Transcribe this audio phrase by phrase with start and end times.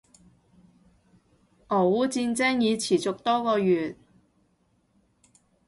[1.67, 3.95] 俄烏戰爭已持續多個月